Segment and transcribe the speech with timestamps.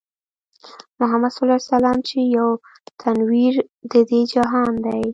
[0.99, 1.65] محمدص
[2.07, 2.49] چې يو
[3.01, 3.55] تنوير
[3.91, 5.03] د دې جهان دی